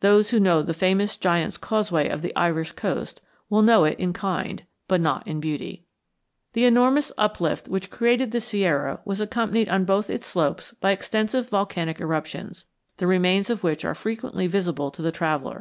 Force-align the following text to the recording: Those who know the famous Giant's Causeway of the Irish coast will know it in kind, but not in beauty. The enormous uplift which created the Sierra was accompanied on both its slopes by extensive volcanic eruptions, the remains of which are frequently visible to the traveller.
Those 0.00 0.30
who 0.30 0.40
know 0.40 0.62
the 0.62 0.72
famous 0.72 1.18
Giant's 1.18 1.58
Causeway 1.58 2.08
of 2.08 2.22
the 2.22 2.34
Irish 2.34 2.72
coast 2.72 3.20
will 3.50 3.60
know 3.60 3.84
it 3.84 3.98
in 4.00 4.14
kind, 4.14 4.62
but 4.88 5.02
not 5.02 5.26
in 5.28 5.38
beauty. 5.38 5.84
The 6.54 6.64
enormous 6.64 7.12
uplift 7.18 7.68
which 7.68 7.90
created 7.90 8.32
the 8.32 8.40
Sierra 8.40 9.00
was 9.04 9.20
accompanied 9.20 9.68
on 9.68 9.84
both 9.84 10.08
its 10.08 10.26
slopes 10.26 10.72
by 10.80 10.92
extensive 10.92 11.50
volcanic 11.50 12.00
eruptions, 12.00 12.64
the 12.96 13.06
remains 13.06 13.50
of 13.50 13.62
which 13.62 13.84
are 13.84 13.94
frequently 13.94 14.46
visible 14.46 14.90
to 14.92 15.02
the 15.02 15.12
traveller. 15.12 15.58